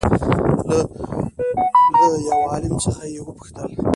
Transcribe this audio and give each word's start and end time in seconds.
له 1.97 2.05
له 2.11 2.17
يوه 2.27 2.45
عالم 2.51 2.75
څخه 2.85 3.03
يې 3.13 3.19
وپوښتل 3.23 3.69